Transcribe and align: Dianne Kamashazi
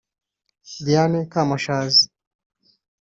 Dianne 0.85 1.21
Kamashazi 1.31 2.05